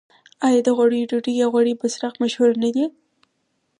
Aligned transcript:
آیا 0.45 0.61
د 0.65 0.69
غوړیو 0.77 1.09
ډوډۍ 1.09 1.33
یا 1.41 1.47
غوړي 1.53 1.73
بسراق 1.81 2.13
مشهور 2.23 2.51
نه 2.63 2.69
دي؟ 2.75 2.85